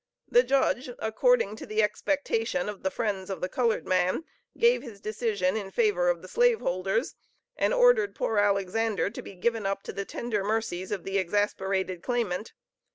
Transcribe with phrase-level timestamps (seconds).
[0.27, 4.23] The judge, according to the expectation of the friends of the colored man,
[4.57, 7.13] gave his decision in favor of the slave holders,
[7.55, 12.01] and ordered poor Alexander to be given up to the tender mercies of the exasperated
[12.01, 12.53] claimant.